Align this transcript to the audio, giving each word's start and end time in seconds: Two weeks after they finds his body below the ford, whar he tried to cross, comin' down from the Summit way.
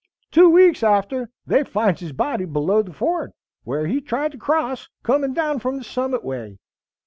Two 0.31 0.49
weeks 0.49 0.81
after 0.81 1.29
they 1.45 1.63
finds 1.63 2.01
his 2.01 2.11
body 2.11 2.45
below 2.45 2.81
the 2.81 2.91
ford, 2.91 3.33
whar 3.65 3.85
he 3.85 4.01
tried 4.01 4.31
to 4.31 4.37
cross, 4.39 4.89
comin' 5.03 5.31
down 5.35 5.59
from 5.59 5.77
the 5.77 5.83
Summit 5.83 6.23
way. 6.23 6.57